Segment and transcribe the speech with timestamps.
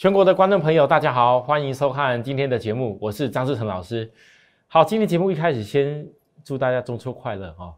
[0.00, 4.10] 全国的观众朋友，大家好，欢迎收看今天的节目，我是张志成老师。
[4.66, 6.08] 好，今天节目一开始先
[6.42, 7.76] 祝大家中秋快乐哈。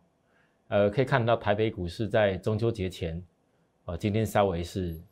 [0.68, 3.20] 呃，可以看到台北股市在中秋节前，
[3.86, 5.02] 呃，今天稍微是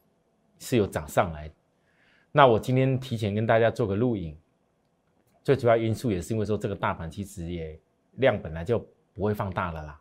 [0.61, 1.51] 是有涨上来。
[2.31, 4.39] 那我今天提前跟大家做个录影，
[5.42, 7.77] 最主要因素也是因为说这个大盘其实也
[8.19, 8.79] 量本来就
[9.15, 10.01] 不会放大了啦。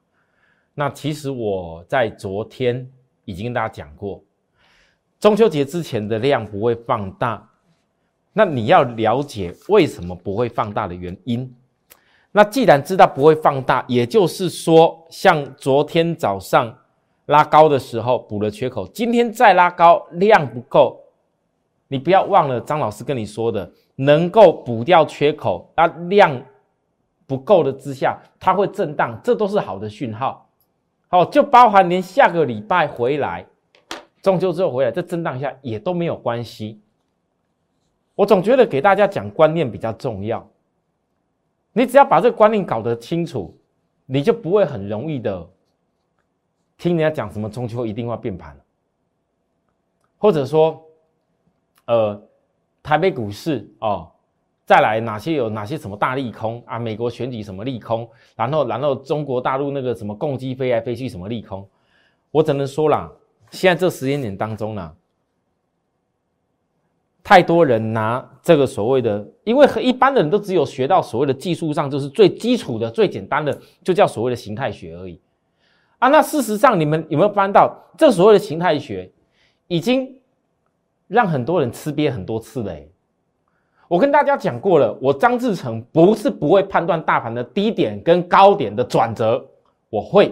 [0.76, 2.88] 那其实我在昨天
[3.26, 4.24] 已经跟大家讲过。
[5.20, 7.46] 中秋节之前的量不会放大，
[8.32, 11.54] 那你要了解为什么不会放大的原因。
[12.32, 16.74] 那既然知道不会放大，也就是说，像昨天早上
[17.26, 21.02] 拉高的时候补了缺口，今天再拉高量不够，
[21.90, 26.42] 你不要忘了张老师跟你说的，能够补掉缺口，那量
[27.28, 30.48] 不够的之下，它会震荡，这都是好的讯号。
[31.10, 33.46] 好，就包含连下个礼拜回来。
[34.22, 36.82] 中秋之后回来，这震荡一下也都没有关系。
[38.16, 40.46] 我总觉得给大家讲观念比较重要。
[41.72, 43.58] 你只要把这个观念搞得清楚，
[44.06, 45.48] 你就不会很容易的
[46.78, 48.60] 听人家讲什么中秋一定要变盘，
[50.18, 50.84] 或者说，
[51.86, 52.22] 呃，
[52.84, 54.12] 台北股市哦，
[54.66, 56.78] 再来哪些有哪些什么大利空啊？
[56.78, 58.10] 美国选举什么利空？
[58.36, 61.66] 然后然后中国大陆那个什么共机飞来飞去什么利空？
[62.32, 63.10] 我只能说啦。
[63.52, 64.94] 现在这时间点当中呢，
[67.24, 75.20] 太多人拿这个所谓的，因为和一般的人都只有学到所谓的技术上就是最基础的、最简单的，就叫所谓的形态学而已
[76.00, 76.10] 啊。
[76.10, 79.12] 那事实上，你们有没有翻到这所谓的形态学，
[79.68, 80.16] 已经
[81.08, 82.76] 让很多人吃瘪很多次了？
[83.88, 89.44] 我跟大家讲过了，我张志成不是不会判断大盘的低点跟高点的转折，
[89.90, 90.32] 我会。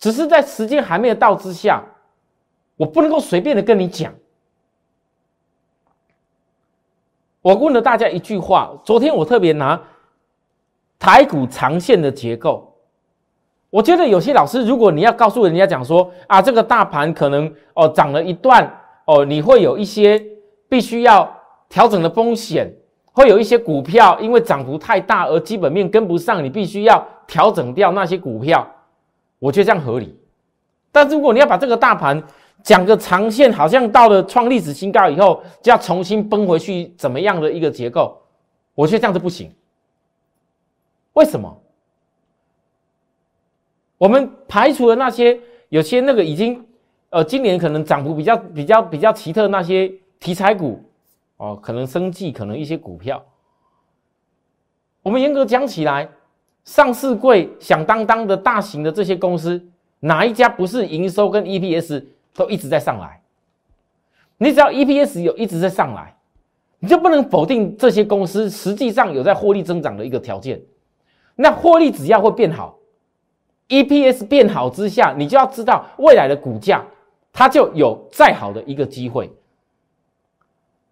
[0.00, 1.84] 只是在时间还没有到之下，
[2.76, 4.12] 我不能够随便的跟你讲。
[7.42, 9.80] 我问了大家一句话：昨天我特别拿
[10.98, 12.74] 台股长线的结构，
[13.68, 18.70] 我觉得有些老师，如果你要告诉人家讲说啊，这个大盘可能哦涨了一段
[19.04, 20.22] 哦，你会有一些
[20.68, 21.30] 必须要
[21.68, 22.70] 调整的风险，
[23.12, 28.66] 会有一些股票因为涨幅太大而基本面跟不上，你必须要调整掉那些股票。
[29.40, 30.16] 我觉得这样合理，
[30.92, 32.22] 但是如果你要把这个大盘
[32.62, 38.20] 讲个长线，好像到了创历史新高以后就要重新崩回去，怎么样的一个结构？
[38.74, 39.50] 我觉得这样子不行。
[41.14, 41.60] 为什么？
[43.96, 45.40] 我们排除了那些
[45.70, 46.62] 有些那个已经
[47.08, 50.84] 呃今年可能涨幅比较比较比较奇特那些题材股
[51.38, 53.24] 哦，可能生计，可能一些股票，
[55.02, 56.06] 我们严格讲起来。
[56.64, 59.60] 上市柜响当当的大型的这些公司，
[60.00, 62.04] 哪一家不是营收跟 EPS
[62.34, 63.20] 都一直在上来？
[64.38, 66.16] 你只要 EPS 有一直在上来，
[66.78, 70.60] 你就不能否定这些公司实际上有在获利增长的一个条件。
[71.36, 72.78] 那获利只要会变好
[73.68, 76.84] ，EPS 变好之下，你就要知道未来的股价
[77.32, 79.30] 它就有再好的一个机会。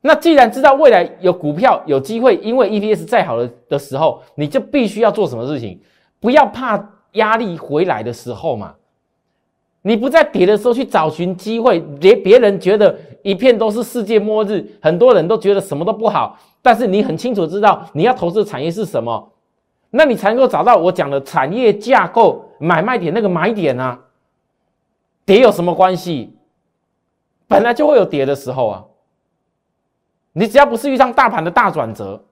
[0.00, 5.80] 那既然知道未来有股票有机会，因为 EPS 再好的的时候，你就必须要做什么事情？
[6.20, 8.74] 不要怕压力回来的时候嘛。
[9.82, 19.32] 你不在跌的时候去找寻机会，别别人觉得一片都是世界末日，很多人都觉得什么都不好，但是你很清楚知道你要投资的产业是什么，
[19.90, 23.98] 那你才能够找到我讲的产业架构买卖点那个买点啊。
[25.24, 26.36] 跌有什么关系？
[27.46, 28.84] 本来就会有跌的时候啊。
[30.38, 32.24] 你只要不是遇上大盘的大转折，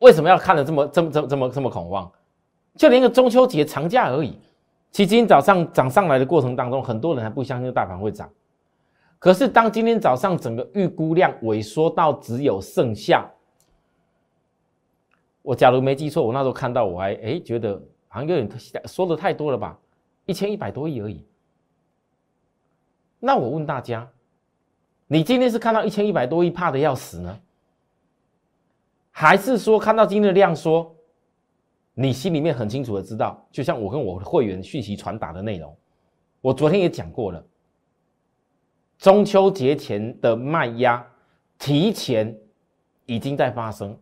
[0.00, 2.10] 为什么要看得这么、这么、这么、这么、这么恐慌？
[2.74, 4.36] 就连个中秋节长假而已，
[4.90, 8.28] 其实今天早上涨上来的过程当中，很多人还不相信大盘会涨。
[9.20, 13.24] 可是当今天早上整个预估量萎缩到只有剩下，
[15.42, 18.50] 我假如没记错，我那时候看到我还哎觉得好像有点
[18.86, 19.78] 说的太多了吧，
[20.26, 21.24] 一千一百多亿而已。
[23.20, 24.10] 那我问大家。
[25.06, 27.38] 你今天是看到一千一百多亿怕的要死呢，
[29.10, 30.94] 还是说看到今天的量说，
[31.92, 35.76] 你心里面很清楚的知道，就像我跟我的会员讯息传达的内容，
[36.40, 37.44] 我昨天也讲过了，
[38.98, 41.06] 中秋节前的卖压
[41.58, 42.34] 提前
[43.04, 43.96] 已经在发生，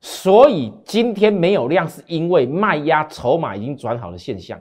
[0.00, 4.60] 所以今天没有量是因为卖压筹码已经转好的现象，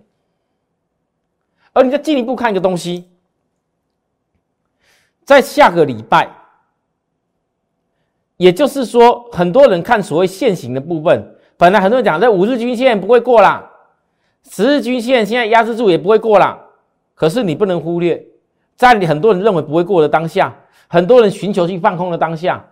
[1.74, 3.10] 而你再进一步看一个东西。
[5.26, 6.30] 在下个礼拜，
[8.38, 13.68] 也就是说，很多人看所谓现行的部分，本来很多人讲在五日均线不会过啦，
[14.50, 16.58] 十日均线现在压制住也不会过啦。
[17.16, 18.24] 可是你不能忽略，
[18.76, 20.56] 在你很多人认为不会过的当下，
[20.88, 22.64] 很多人寻求去放空的当下，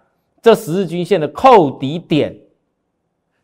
[0.42, 2.38] 这十日均线的扣底点，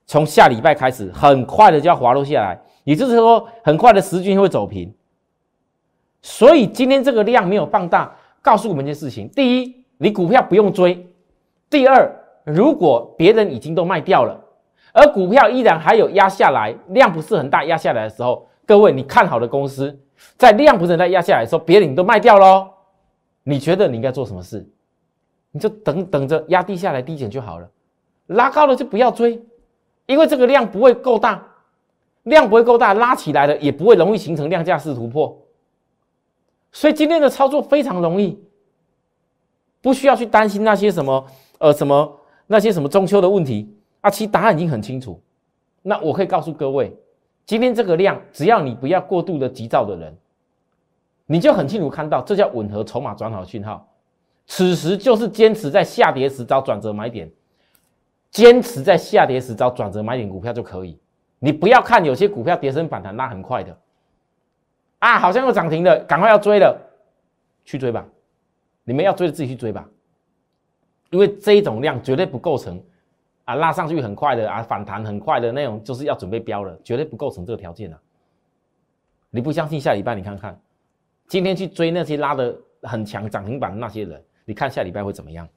[0.06, 4.94] 从下礼拜开始，很快的就要滑落下来，也就是说，很快的十日均线会走平。
[6.22, 10.96] 所以今天这个量没有放大，告诉我们一件事情：第一，你股票不用追；
[11.70, 12.12] 第二，
[12.44, 14.40] 如果别人已经都卖掉了，
[14.94, 19.98] 而股票依然还有压下来，量不是很大，压下来的时候，各位你看好的公司，
[20.38, 22.68] 在量不是很大压下来的时候，别人都卖掉喽。
[23.44, 24.68] 你觉得你应该做什么事？
[25.52, 27.70] 你就等等着压低下来低减就好了，
[28.28, 29.42] 拉高了就不要追，
[30.06, 31.44] 因为这个量不会够大，
[32.24, 35.36] 量不会够大，拉起来了也不会容易形成量价式突破。
[36.72, 38.40] 所以今天的操作非常容易，
[39.82, 41.26] 不需要去担心那些什么
[41.58, 45.22] 呃什么那些什么中秋的问题啊，其实答案已经很清楚。
[45.82, 46.96] 那我可以告诉各位，
[47.46, 50.16] 今天这个量，只要你不要过度的急躁的人。
[51.26, 53.88] 你就很清楚看到，这叫吻合筹码转好的讯号。
[54.48, 57.32] 此时就是坚持在下跌时找转折买点，
[58.32, 61.00] 坚持在下跌时找转折买点股票就可以。
[61.38, 63.78] 你不要看有些股票跌升反弹拉很快的，
[65.00, 66.80] 啊，好像又涨停了，赶快要追了，
[67.66, 68.08] 去追吧。
[68.84, 69.88] 你们要追的自己去追吧，
[71.10, 72.82] 因为这种量绝对不构成
[73.46, 78.02] 啊拉上去很快的啊反弹很快的那种，就是要准备飙了，绝对不构成这个条件啊。
[79.30, 80.60] 你不相信，下礼拜你看看。
[81.28, 85.48] 今天去追那些拉的很强涨停板的那些人，你看下礼拜会怎么样？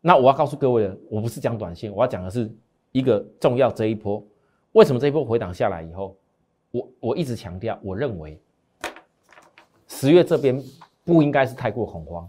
[0.00, 2.50] 那我要告诉各位的，我不是讲短线，我要讲的是
[2.90, 4.20] 一个重要这一波。
[4.72, 6.16] 为什么这一波回档下来以后，
[6.70, 8.38] 我我一直强调，我认为
[9.86, 10.62] 十月这边
[11.04, 12.28] 不应该是太过恐慌，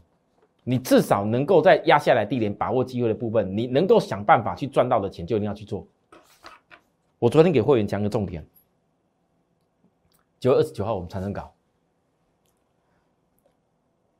[0.63, 5.85] 你至少能够在压下来地点把握机会的部分，你能够想办法去赚到的钱，就一定要去做。
[7.17, 8.45] 我昨天给会员讲个重点。
[10.39, 11.51] 九月二十九号，我们产生稿。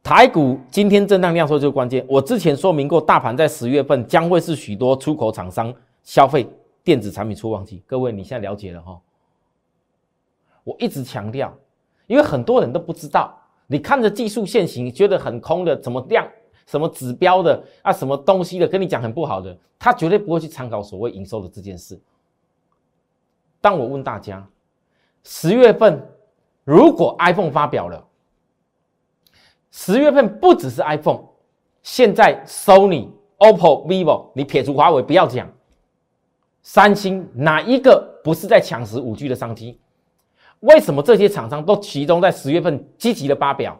[0.03, 2.05] 台股今天震荡量缩就是关键。
[2.09, 5.73] 我之前说明过，大盘在十月份将会是许多出口厂商
[6.03, 6.45] 消费
[6.83, 7.81] 电子产品出旺季。
[7.87, 8.99] 各位，你现在了解了哈？
[10.69, 11.51] 我一直强调，
[12.05, 13.35] 因为很多人都不知道，
[13.65, 16.27] 你看着技术线型觉得很空的，怎么量、
[16.67, 21.99] 什么指标的啊，什么东西的，跟你讲很不好的，他绝对不会去参考所谓营收的这件事。
[23.59, 24.47] 但我问大家。
[25.23, 26.01] 十月份，
[26.63, 28.07] 如果 iPhone 发表了，
[29.69, 31.21] 十月份不只是 iPhone，
[31.83, 35.51] 现在 Sony、OPPO、vivo，你撇除华为不要讲，
[36.63, 39.79] 三星哪一个不是在抢食五 G 的商机？
[40.61, 43.79] 为什么这些厂商都集中在十月份积极的发表？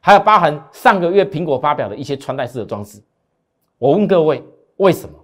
[0.00, 3.02] 还有包含上个月苹果发表的一些穿戴式的装置，
[3.78, 4.42] 我问各位，
[4.76, 5.14] 为什么？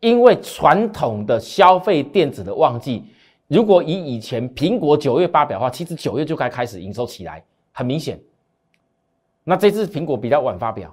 [0.00, 3.04] 因为传统的消费电子的旺季，
[3.46, 8.20] 如果以以前苹果九月发表的话，其实九月就该开始营收起来，很明显。
[9.44, 10.92] 那这次苹果比较晚发表，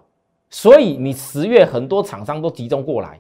[0.52, 3.20] 所以你十月很多厂商都集中过来。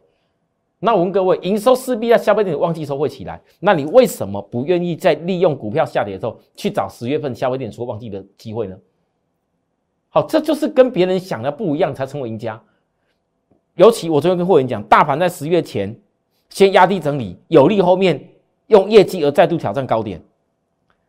[0.79, 8.77] 那我问各位，营收势必在消费电子旺季时候会起来，那你为什么不愿意在利用股票下跌的时候去找十月份消费电子旺季的机会呢？
[10.07, 12.59] 好，这就是跟别人想的不一样，才成为赢家。
[13.75, 15.95] 尤其我昨天跟会员讲，大盘在十月前
[16.49, 18.29] 先压低整理，有利后面
[18.67, 20.21] 用业绩而再度挑战高点。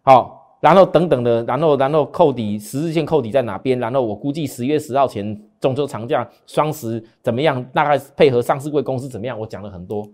[0.02, 3.78] 好，然后等等的，然后然后扣底十日线扣底在哪边？
[3.78, 7.62] 然后我估计十月十号前中秋长假、双十怎么样？
[7.64, 9.38] 大概配合上市贵公司怎么样？
[9.38, 10.08] 我讲了很多，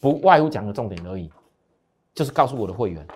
[0.00, 1.30] 不外乎讲个重点而已，
[2.14, 3.06] 就是告诉我的会员，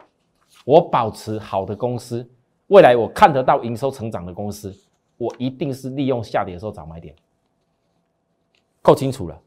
[0.64, 2.26] 我保持好的公司，
[2.68, 4.74] 未来我看得到营收成长的公司，
[5.18, 7.14] 我一定是利用下跌的时候找买点。
[8.80, 9.38] 够清楚了，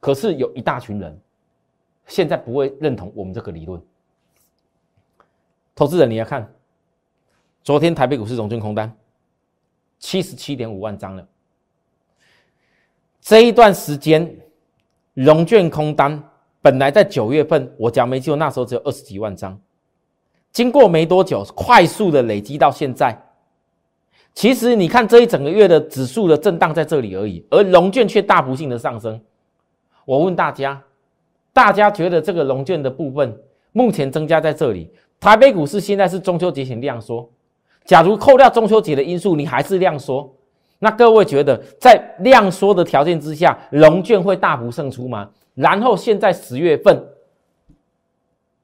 [0.00, 1.16] 可是有一大群人
[2.08, 3.80] 现在不会认同我们这个理论。
[5.76, 6.52] 投资人你要看，
[7.62, 8.92] 昨天台北股市融券空单
[10.00, 11.28] 七十七点五万张了。
[13.22, 14.36] 这一段时间
[15.14, 16.22] 融券空单
[16.60, 19.58] 本来在九月份，我讲没记错，那时候只有二十几万张，
[20.50, 23.16] 经过没多久，快速的累积到现在。
[24.34, 29.20] 其实你看这一整个月的指数的震荡在这里而已，而龙券却大幅性的上升。
[30.04, 30.82] 我问大家，
[31.52, 33.38] 大家觉得这个龙券的部分
[33.70, 34.90] 目前增加在这里？
[35.20, 37.30] 台北股市现在是中秋节前量缩，
[37.84, 40.34] 假如扣掉中秋节的因素，你还是量缩，
[40.84, 45.30] 那各位觉得在量缩的条件之下，龙券会大幅胜出吗？
[45.54, 47.00] 然后现在十月份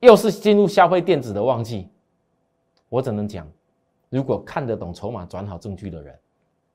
[0.01, 1.87] 又是进入消费电子的旺季，
[2.89, 3.47] 我只能讲。
[4.09, 6.13] 如果看得懂筹码转好证据的人，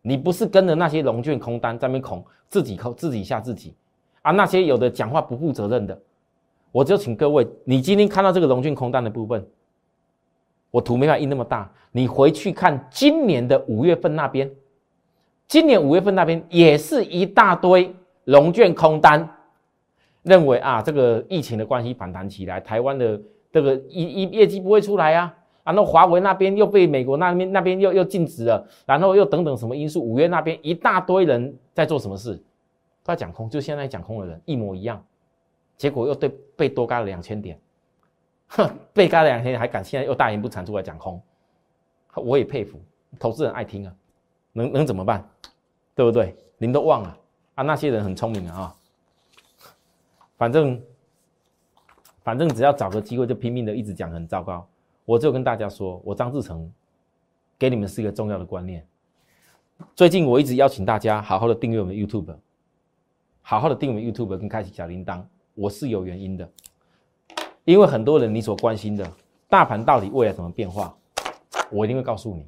[0.01, 3.75] 你不是跟着那些龙卷空单在那边恐自己扣自己吓自己
[4.21, 4.31] 啊？
[4.31, 5.99] 那些有的讲话不负责任的，
[6.71, 9.45] 我就请各位，你今天看到这个龙卷空单的部分，
[10.71, 14.49] 我图没法印那么大，你回去看今年的五月份那边，
[15.53, 19.29] 今年五月份那边也是一大堆龙卷空单，
[20.23, 25.31] 认为啊这个疫情的关系反弹起来，台湾的这个一一业绩不会出来啊。
[25.63, 32.35] 然后华为那边又被美国那边那边又又禁止了，然后又等等什么因素，五月那边一大堆人在做什么事，
[33.03, 35.05] 都在讲空，就现在讲空的人一模一样，
[35.77, 37.59] 结果又对被多嘎了两千点，
[38.47, 41.21] 哼， 被嘎了两千点还敢现在又大言不惭出来讲空，
[42.15, 42.81] 我也佩服，
[43.19, 43.93] 投资人爱听啊，
[44.53, 45.23] 能能怎么办，
[45.95, 46.35] 对不对？
[46.57, 47.17] 您都忘了
[47.55, 48.73] 啊，那些人很聪明的啊，
[50.37, 50.81] 反正
[52.23, 54.65] 反正只要找个机会就拼命的一直讲很糟糕。
[55.05, 56.71] 我就跟大家说，我张志成
[57.59, 58.85] 给你们是一个重要的观念。
[59.95, 62.33] 最近我一直邀请大家好好的订阅我们 YouTube，
[63.41, 65.21] 好好的订阅 YouTube 跟开启小铃铛，
[65.53, 66.49] 我是有原因的。
[67.65, 69.09] 因为很多人你所关心的
[69.49, 70.95] 大盘到底未来怎么变化，
[71.69, 72.47] 我一定会告诉你。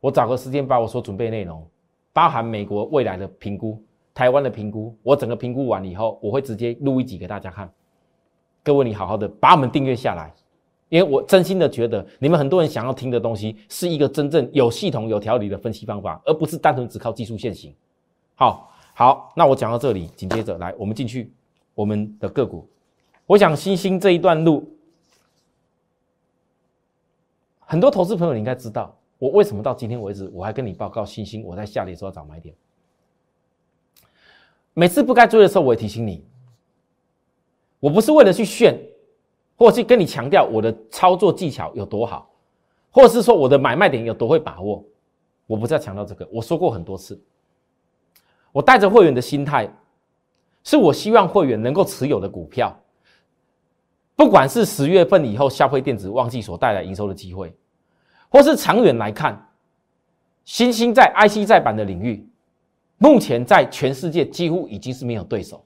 [0.00, 1.66] 我找个时间把我所准备内容，
[2.18, 3.80] 包含美国未来的评估、
[4.12, 7.72] 台湾的评估，我整个评估完了以后，我会直接录一集给大家看。
[8.64, 10.34] 各位，你好好的把我们订阅下来。
[10.88, 17.72] 因为我真心的觉得，你们很多人想要听的东西是一个真正有系统、有条理的分析方法，而不是单纯只靠技术线型。
[18.34, 21.32] 好，好，那我讲到这里，紧接着来，我们进去
[21.72, 22.68] 我们的个股。
[23.26, 24.68] 我想星星这一段路，
[27.60, 32.54] 很多投资朋友你应该知道，我为什么到今天为止，我还跟你报告信心，我在下跌时候找买点。
[34.74, 36.24] 每次不该追的时候，我也提醒你，
[37.80, 38.78] 我不是为了去炫。
[39.60, 42.30] 或是跟你强调我的操作技巧有多好，
[42.92, 44.84] 或是说我的买卖点有多会把握，
[45.48, 46.24] 我不再强调这个。
[46.30, 47.20] 我说过很多次，
[48.52, 49.68] 我带着会员的心态，
[50.62, 52.72] 是我希望会员能够持有的股票，
[54.14, 57.52] 不管是十月份以后消费电子旺季所带来营收的机会，
[58.28, 59.48] 或是长远来看，
[60.44, 62.28] 新兴在 IC 再版的领域，
[62.98, 65.64] 目前在全世界几乎已经是没有对手。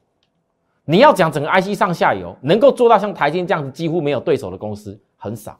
[0.84, 5.58] 你要讲整个 IC 上下游能够做到像台积这样子几乎没有对手的公司很少，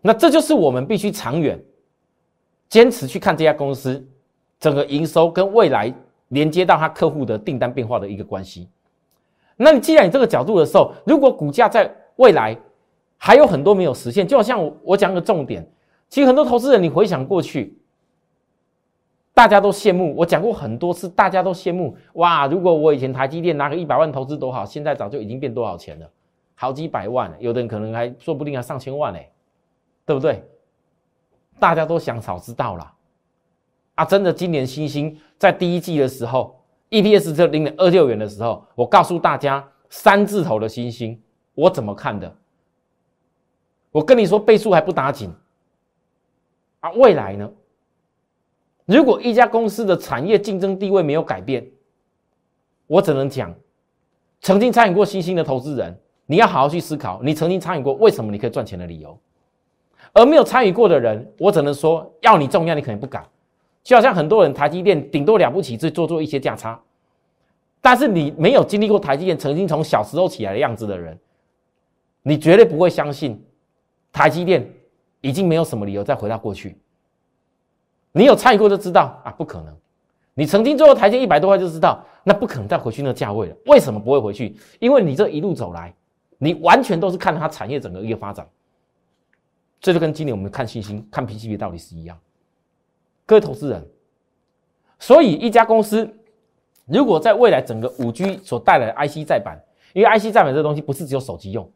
[0.00, 1.62] 那这就是我们必须长远
[2.68, 4.06] 坚持去看这家公司
[4.58, 5.92] 整个营收跟未来
[6.28, 8.68] 连接到他客户的订单变化的一个关系。
[9.56, 12.58] 那你既然你这个角度的时候，如果股价在未来
[13.18, 15.70] 还有很多没有实现，就好像我我讲个重点，
[16.08, 17.76] 其实很多投资人你回想过去。
[19.34, 22.48] 大家都羡慕，我讲过很多次，大家都羡慕哇！
[22.48, 26.10] 如果我以前台积电拿个一百万投资多好，现在早就已经变多少钱了，
[26.56, 29.18] 好几百万，有的人可能还说不定还上千万呢，
[30.04, 30.42] 对不对？
[31.60, 32.92] 大家都想早知道了
[33.94, 34.04] 啊！
[34.04, 36.60] 真的，今年星星在第一季的时候
[36.90, 41.20] ，EPS 只有零点二六元的时候，我告诉大家三字头的星星，
[41.54, 42.36] 我怎么看的？
[43.90, 45.32] 我跟你说倍数还不打紧
[46.80, 46.90] 啊！
[46.92, 47.50] 未来呢？
[48.84, 51.66] 如果一家公司的产业竞争地位没有改变，
[52.86, 53.54] 我只能讲，
[54.40, 59.18] 曾经参与过新兴的投资人，你要好好去思考，你曾经参与过为什么你可以赚钱的理由。
[60.14, 63.26] 而没有参与过的人，我只能说，要你重要，你可能不敢。
[63.82, 66.80] 就好像很多人台积电顶多了不起，去做做一些价差，
[67.80, 71.18] 但是你没有经历过台积电曾经从小时候起来的样子的人，
[72.22, 73.42] 你绝对不会相信
[74.18, 74.68] 台积电
[75.20, 76.76] 已经没有什么理由再回到过去。
[78.10, 79.72] 你有参与过就知道啊，不可能。
[80.34, 83.56] 你曾经做过台阶一百多块就知道，那不可能再回去那价位了。
[83.66, 84.56] 为什么不会回去？
[84.80, 85.94] 因为你这一路走来，
[86.36, 88.44] 你完全都是看它产业整个一个发展。
[89.80, 92.18] 这就跟今年我们看信心、看 PCB 道理是一样。
[93.24, 93.86] 各位投资人，
[94.98, 96.12] 所以一家公司
[96.86, 101.70] 如果在未来整个五 G 所带来的 IC 再版，因为 IC 再版这东西不是只有手机用，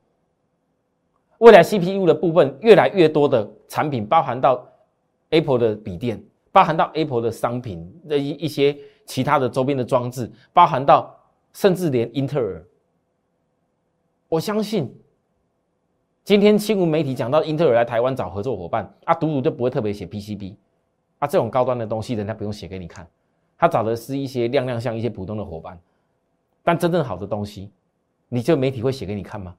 [1.42, 4.64] 未来 CPU 的部分越来越多的产品包含到
[5.30, 6.22] Apple 的笔电。
[6.52, 11.18] 包含到 Apple 的商品的一一些其他的周边的装置，包含到
[11.54, 12.62] 甚至连英特尔，
[14.28, 14.94] 我相信
[16.24, 20.54] 今天新闻媒体讲到英特尔来台湾找合作伙伴啊，独独就不会特别写 PCB
[21.20, 23.08] 啊，这种高端的东西人家不用写给你看，
[23.56, 25.80] 他找的是一些亮亮相一些普通的伙伴，
[26.62, 27.72] 但真正好的东西，
[28.28, 29.56] 你这媒体会写给你看吗？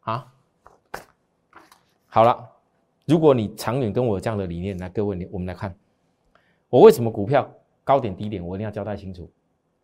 [0.00, 0.33] 啊，
[2.14, 2.48] 好了，
[3.06, 5.76] 如果你长远跟我这样的理念，来各位你我们来看。
[6.68, 7.52] 我为什么股票
[7.82, 9.22] 高点低点我一定要交代清楚？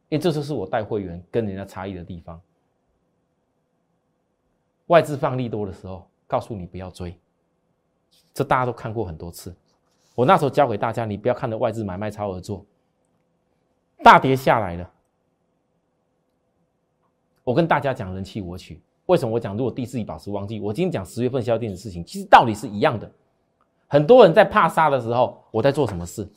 [0.08, 2.40] 因为这就是我带会员跟人家差异的地方。
[4.86, 7.18] 外资放利多的时候，告诉你不要追，
[8.32, 9.52] 这大家都看过很多次。
[10.14, 12.64] 我那时候教给大家，你不要看着外资买卖超而做。
[14.04, 14.88] 大跌下来了，
[17.42, 20.60] 我跟大家讲人气我取，为什么我讲如果第四季保持旺季？
[20.60, 23.10] 我今天讲十月份销店的事情，其实道理是一样的。
[23.88, 26.28] 很多人在怕杀的时候，我在做什么事？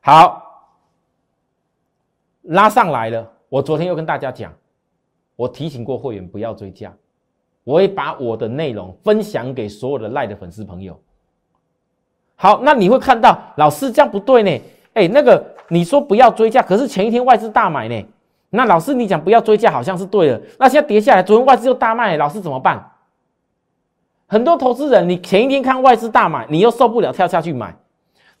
[0.00, 0.42] 好，
[2.44, 3.30] 拉上来了。
[3.50, 4.50] 我昨天又跟大家讲，
[5.36, 6.90] 我提醒过会员不要追加，
[7.62, 10.98] 我会把我的内容分享给所有的赖的粉丝朋友。
[12.36, 14.62] 好，那你会看到老师这样不对呢？
[14.94, 18.02] 哎，那个你说不要追加，可是前一天外资大买呢。
[18.50, 20.40] 那老师你讲不要追加，好像是对的。
[20.58, 22.92] 那现在跌下来，昨天外资又大卖，老师怎么办？
[24.26, 27.76] 很多投资人，你前一天看外资大买，你又受不了跳下去买。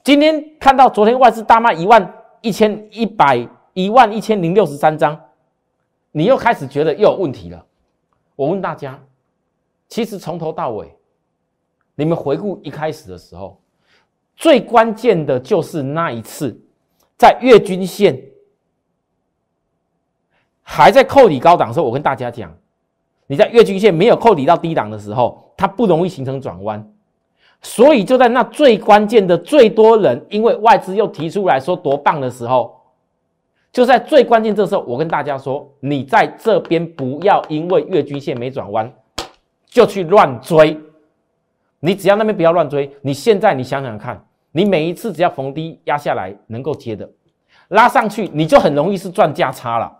[0.02, 5.18] 今天看到昨天外资大卖一万一千一百一万一千零六十三张，
[6.10, 7.62] 你又开始觉得又有问题了。
[8.34, 8.98] 我问大家，
[9.88, 10.90] 其实从头到尾，
[11.94, 13.60] 你们回顾一开始的时候，
[14.36, 16.58] 最关键的就是那一次
[17.18, 18.18] 在月均线。
[20.70, 22.54] 还在扣底高档的时候，我跟大家讲，
[23.26, 26.86] 你在月均线没有扣底到低档的时候，它不容易形成转弯。
[27.62, 32.82] 所以就在那最关键的、最多人因为外资又提出来说多棒的时候，
[33.72, 38.92] 就在最关键这时候，我跟大家说，你在这边不要因为月均线没转弯
[39.66, 40.78] 就去乱追。
[41.80, 42.94] 你只要那边不要乱追。
[43.00, 44.22] 你现在你想想看，
[44.52, 47.08] 你每一次只要逢低压下来能够接的，
[47.68, 49.97] 拉上去你就很容易是赚价差了。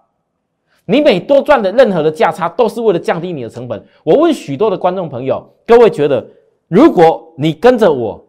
[0.90, 3.86] 你每多赚的任何的价差，都是为了降低你的成本。
[4.02, 6.26] 我问许多的观众朋友，各位觉得，
[6.66, 8.26] 如果你跟着我，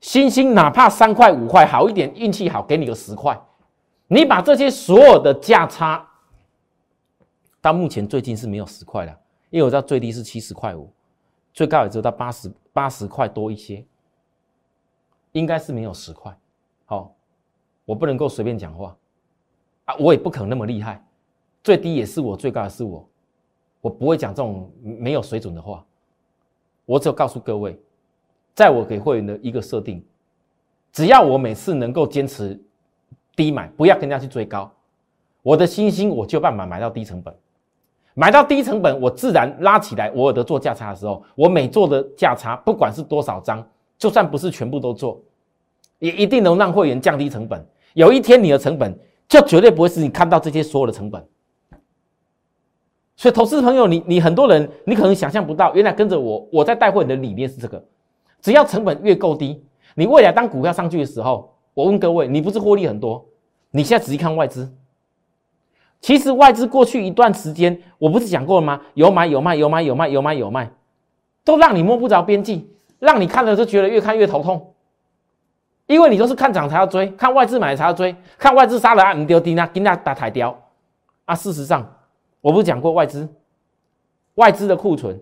[0.00, 3.40] 星星哪怕三块五块好一点，运气好给你个十块，
[4.08, 6.04] 你把这些所有的价差，
[7.60, 9.16] 到目前最近是没有十块了，
[9.50, 10.92] 因为我知道最低是七十块五，
[11.54, 13.84] 最高也只有到八十八十块多一些，
[15.30, 16.36] 应该是没有十块。
[16.86, 17.14] 好，
[17.84, 18.96] 我不能够随便讲话
[19.84, 21.00] 啊，我也不可能那么厉害。
[21.62, 23.08] 最低也是我，最高也是我，
[23.80, 25.84] 我不会讲这种没有水准的话。
[26.84, 27.78] 我只有告诉各位，
[28.54, 30.04] 在我给会员的一个设定，
[30.92, 32.60] 只要我每次能够坚持
[33.36, 34.70] 低买，不要跟人家去追高，
[35.42, 37.32] 我的星星我就办法买到低成本，
[38.14, 40.10] 买到低成本，我自然拉起来。
[40.10, 43.64] 我有的做价差的时候，我每做的价差，不管是多少张，
[43.96, 45.22] 就算不是全部都做，
[46.00, 47.64] 也一定能让会员降低成本。
[47.94, 48.98] 有一天你的成本
[49.28, 51.24] 就绝对不会是你看到这些所有的成本。
[53.22, 57.80] 所以，投资朋友，你你很多人，你可能想象不到，原来跟着我，我在带货的理念是这个：
[58.40, 63.24] 只要成本越够低，你未来当股票上去的时候，我问各位，你不是获利很多？
[63.70, 64.68] 你现在仔细看外资，
[66.00, 68.80] 其实外资过去一段时间，我不是讲过了吗？
[68.94, 70.72] 有买有卖，有买有卖，有买有卖，
[71.44, 74.74] 都让你摸不着边际，让你看了就觉得越看越头痛，
[75.86, 80.60] 因为你都是看涨才要追，看外资买才要追，看外资杀了啊，你丢低那，给那打台雕
[81.26, 81.88] 啊，事实上。
[82.42, 83.26] 我不是讲过外资，
[84.34, 85.18] 外资的库存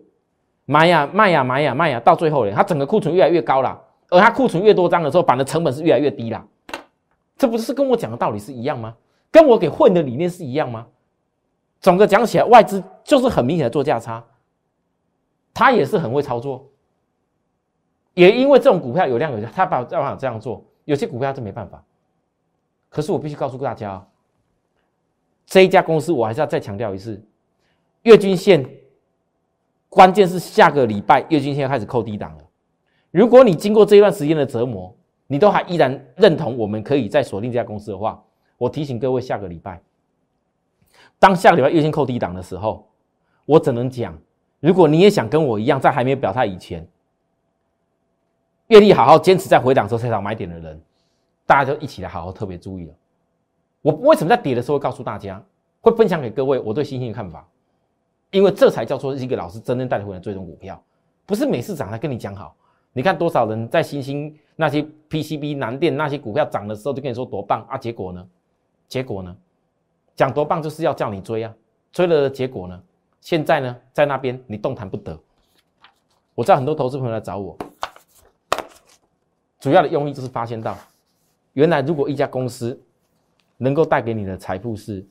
[0.65, 6.45] 买呀卖呀买呀卖呀，到最后呢，它整个库存越来越高了，而它库存越多张的时候，板的成本是越来越低了。
[7.37, 8.97] 这不是跟我讲的道理是一样吗？
[9.31, 10.87] 跟我给混的理念是一样吗？
[11.81, 14.25] 整个讲起来，外资就是很明显的做价差，
[15.55, 16.69] 他也是很会操作，
[18.15, 21.83] 也因为这种股票有量有价，他把办法这样做，有些股票真没办法。
[22.89, 24.07] 可是我必须告诉大家啊。
[25.51, 27.21] 这一家公司，我还是要再强调一次，
[28.03, 28.65] 月均线，
[29.89, 32.45] 关键是下个礼拜月均线开始扣低档了。
[33.11, 38.23] 如果你经过这一段时间的折磨，你都还依然认同我们可以再锁定这家公司的话，
[38.59, 39.83] 我提醒各位，下个礼拜，
[41.19, 42.89] 当下个礼拜月线扣低档的时候，
[43.45, 44.17] 我只能讲，
[44.61, 46.89] 如果你也想跟我一样，在还没有表态以前，
[48.69, 50.81] 愿意好好坚持在回档时候才找买点的人，
[51.45, 52.95] 大家就一起来好好特别注意了。
[53.83, 55.43] 我为什么在跌的时候告诉大家，
[55.81, 57.47] 会分享给各位我对星星的看法？
[58.31, 60.81] 因为这才叫做一个老师真正带回来追踪股票，
[61.27, 62.55] 不是每次涨来跟你讲好。
[62.93, 68.29] 你看多少人在星星那些 PCB 南电那些股票涨的时候就跟你说多棒啊，结果呢？
[68.87, 69.35] 结果呢？
[70.15, 71.55] 讲多棒就是要叫你追啊，
[71.91, 72.83] 追了的结果呢？
[73.21, 75.19] 现在呢，在那边你动弹不得。
[76.35, 77.57] 我知道很多投资朋友来找我，
[79.59, 80.77] 主要的用意就是发现到，
[81.55, 82.79] 原来如果一家公司。
[83.63, 85.05] 能够带给你的财富是，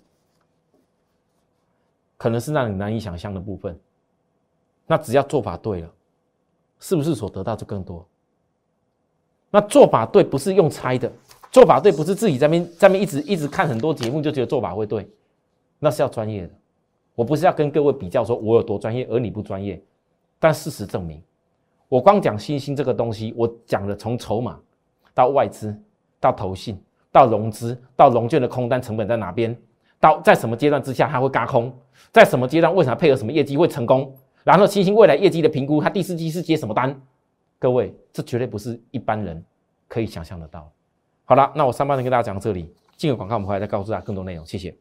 [2.17, 3.79] 可能是让你难以想象的部分。
[4.87, 5.93] 那只要做法对了，
[6.79, 8.03] 是不是所得到就更多？
[9.51, 11.11] 那做法对不是用猜的，
[11.51, 15.07] 做法对不是自己在边在边一直一直看很多节目就觉得做法会对，
[15.77, 16.53] 那是要专业的。
[17.13, 19.79] 我不是要跟各位比较说我有多专业，而你不专业。
[20.39, 21.21] 但事实证明，
[21.87, 24.59] 我光讲新兴这个东西，我讲的从筹码
[25.13, 25.79] 到外资
[26.19, 26.81] 到投信。
[27.19, 29.53] 到融资，到融券的空单成本在哪边？
[29.99, 31.77] 到在什么阶段之下它会嘎空？
[32.13, 34.15] 在什么阶段为什么配合什么业绩会成功？
[34.45, 36.97] 然后新兴未来业绩的评估，它第四季是接什么单？
[37.59, 39.43] 各位，这绝对不是一般人
[39.89, 40.71] 可以想象得到。
[41.25, 44.45] 好了，那我上半段跟大家讲到这里，进个广告，我们回来再告诉大家更多内容。
[44.45, 44.73] 谢谢。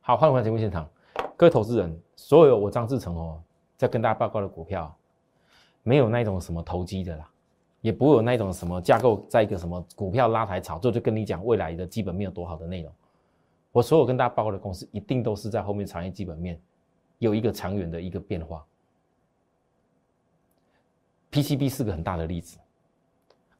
[0.00, 0.88] 好，欢迎回来节目现场，
[1.36, 3.40] 各位投资人，所有我张志成哦，
[3.76, 4.92] 在跟大家报告的股票，
[5.84, 7.30] 没有那种什么投机的啦。
[7.80, 12.92] 也不会有那种什么架构，在一个什么股票拉抬炒作，就跟你讲未来的基本面有多好的内容。
[13.70, 16.60] 我所有跟大家报告的公司，一定都是在后面产业基本面
[17.18, 18.66] 有一个长远的一个变化。
[21.30, 22.58] PCB 是个很大的例子，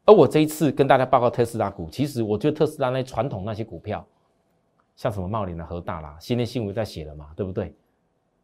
[0.03, 4.05] 而我这一次跟大家报告特斯拉股，其实我觉得特斯拉那传统那些股票，
[4.97, 7.73] 像什么茂林啊、和大啦，今天新闻在写了嘛，对不对？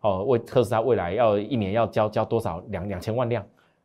[0.03, 3.43] 哦，为特斯拉未来要一年要交交多少两两千万辆。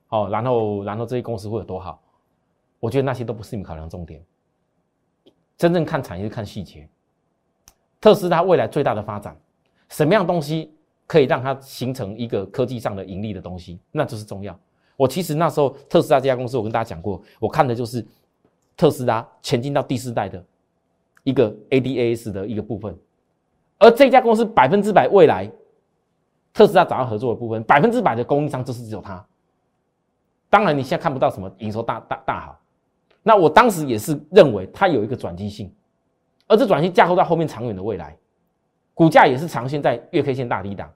[0.09, 2.01] 哦，然后，然后这些公司会有多好？
[2.81, 4.25] 我觉得那些都不是你们考量重点。
[5.57, 6.89] 真正看产业，看细节。
[8.01, 9.37] 特斯拉未来最大的发展，
[9.91, 10.73] 什么样东西
[11.07, 14.59] 可以让它形成一个科技上的盈利的东西，那就是重要。
[14.97, 18.05] 我其实那时候特斯拉这家公司，我跟大家讲过，我看的就是
[18.77, 20.43] 特斯拉前进到第四代的
[21.23, 22.97] 一个 ADAS 的一个部分，
[23.79, 25.51] 而这家公司百分之百未来
[26.59, 29.25] 特斯拉找到合作的部分，百分之百的供应商就是只有它。
[30.51, 32.59] 当然，你现在看不到什么营收大大大好，
[33.23, 35.73] 那我当时也是认为它有一个转机性，
[36.49, 38.17] 而这转机架构到后面长远的未来，
[38.93, 40.91] 股价也是长线在月 K 线大低档，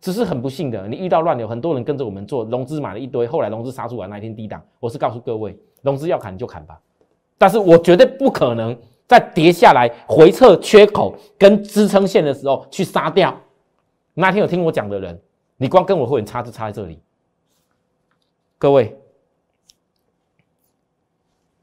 [0.00, 6.80] 只是很不幸的，你遇到乱流，很多人跟着我们做融资买了一堆，后来融资杀出来那一天低档，我是告诉各位，融资要砍就砍吧，
[7.38, 13.32] 但是我绝对不可能在跌下来回撤缺口跟支撑线的时候去杀掉。
[14.18, 15.20] 那天有听我讲的人，
[15.58, 16.98] 你光跟我会员差就差在这里。
[18.56, 18.98] 各位，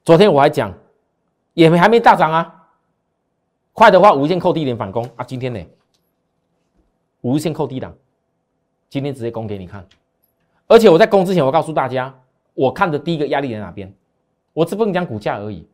[0.05, 0.71] 昨天我还讲，
[1.55, 2.69] 也没还没大涨啊，
[3.73, 5.03] 快的话五日线扣低点反攻。
[5.15, 5.65] 啊，今天呢，
[7.21, 7.91] 五日线扣低档，
[8.87, 9.83] 今天直接攻给你看，
[10.67, 12.15] 而且我在攻之前，我告诉大家，
[12.53, 13.91] 我看的第一个压力在哪边，
[14.53, 15.67] 我只不跟你讲股价而已，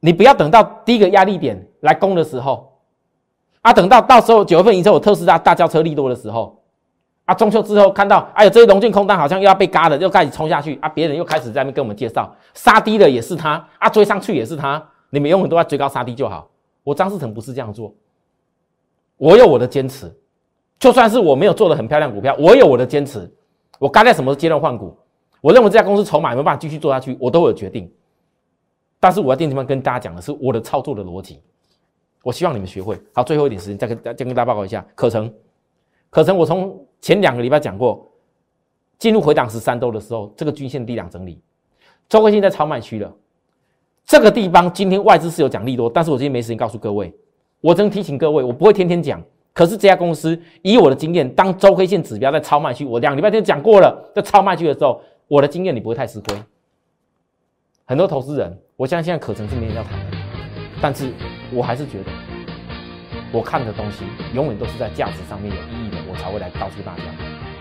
[0.00, 2.71] 你不要等到第一个压力点来攻的时候，
[3.62, 6.58] 啊，等到到时候九月份营收有特斯拉大轿车利多的时候。
[7.24, 10.88] 啊，中秋之后看到，哎呦，这些龙俊空单好像又要被嘎了，又开始冲下去啊！
[10.88, 14.84] 别人又开始在那边跟我们介绍，杀低的也是他啊，追上去也是他。
[15.10, 16.50] 你们永远都在追高杀低就好。
[16.82, 17.94] 我张世成不是这样做，
[19.18, 20.12] 我有我的坚持。
[20.80, 23.32] 就算是我没有做的很漂亮股票，我有我的坚持。
[23.78, 24.98] 我该在什么阶段换股？
[25.40, 27.88] 我认为这家公司筹码有没有办法继续做下去，我都有决定。
[28.98, 31.40] 但是我要电视方跟大家讲的是我的操作的逻辑。
[32.22, 32.98] 我希望你们学会。
[33.12, 35.32] 好，最后一点时间再跟再跟大家报告一下可成，
[36.10, 38.08] 可成我从前两个礼拜讲过，
[38.98, 41.40] 进入回档十三周的时候，这个均线低量整理，
[42.08, 43.12] 周 K 线在超卖区了。
[44.04, 47.12] 这个地方今天外资是有讲利多，但是我今天没时间告诉各位，
[47.60, 49.22] 我只能提醒各位，我不会天天讲。
[49.54, 56.42] 可是这家公司以我的经验，当周 K 线指标在超卖区，我两礼拜天讲过了，在超卖区的时候，我的经验你不会太吃亏。
[57.84, 60.16] 很多投资人，我相信现在课程是没人要谈的，
[60.80, 61.12] 但是
[61.52, 62.10] 我还是觉得，
[63.30, 65.98] 我看的东西永远都是在价值上面有意义的。
[66.10, 67.02] 我才会来告诉大家，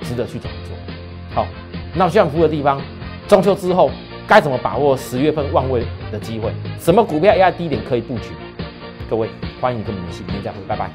[0.01, 0.75] 值得去怎么做。
[1.35, 1.47] 好，
[1.93, 2.81] 那需要服务的地方，
[3.27, 3.89] 中秋之后
[4.27, 6.51] 该怎么把握十月份旺位的机会？
[6.79, 8.31] 什么股票压低点可以布局？
[9.09, 10.89] 各位欢迎跟我们联系，明天再会，拜拜。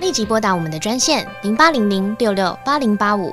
[0.00, 3.32] 立即拨打我们的专线零八零零六六八零八五。